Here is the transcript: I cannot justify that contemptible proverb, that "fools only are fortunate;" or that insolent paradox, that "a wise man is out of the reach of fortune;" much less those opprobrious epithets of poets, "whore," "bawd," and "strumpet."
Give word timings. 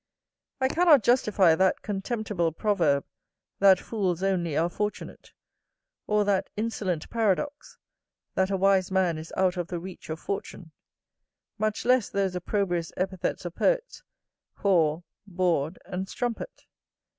I 0.59 0.67
cannot 0.67 1.03
justify 1.03 1.53
that 1.53 1.83
contemptible 1.83 2.51
proverb, 2.53 3.05
that 3.59 3.79
"fools 3.79 4.23
only 4.23 4.57
are 4.57 4.67
fortunate;" 4.67 5.31
or 6.07 6.23
that 6.25 6.49
insolent 6.57 7.07
paradox, 7.11 7.77
that 8.33 8.49
"a 8.49 8.57
wise 8.57 8.89
man 8.89 9.19
is 9.19 9.31
out 9.37 9.57
of 9.57 9.67
the 9.67 9.79
reach 9.79 10.09
of 10.09 10.19
fortune;" 10.19 10.71
much 11.59 11.85
less 11.85 12.09
those 12.09 12.35
opprobrious 12.35 12.91
epithets 12.97 13.45
of 13.45 13.53
poets, 13.53 14.01
"whore," 14.57 15.03
"bawd," 15.27 15.77
and 15.85 16.09
"strumpet." 16.09 16.63